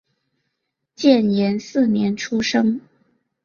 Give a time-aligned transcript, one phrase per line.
[0.95, 2.81] 建炎四年出生。